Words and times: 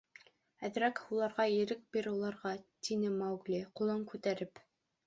—Әҙерәк 0.69 1.01
һуларға 1.09 1.45
ирек 1.57 1.83
бир 1.99 2.09
уларға,— 2.15 2.55
тине 2.89 3.13
Маугли, 3.21 3.65
ҡулын 3.81 4.07
күтәреп. 4.15 4.69